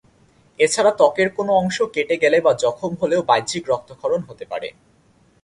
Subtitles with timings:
[0.59, 4.69] এছাড়াও ত্বকের কোনো অংশ কেটে গেলে বা জখম হলেও বাহ্যিক রক্তক্ষরণ হতে পারে।